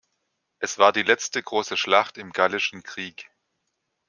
[0.57, 3.29] Es war die letzte große Schlacht im Gallischen Krieg.